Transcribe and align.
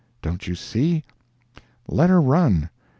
Don't 0.23 0.47
you 0.47 0.55
see?—let 0.55 2.09
her 2.09 2.19
run! 2.19 2.71